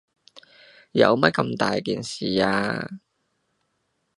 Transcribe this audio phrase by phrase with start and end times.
[0.93, 2.89] 有乜咁大件事啊？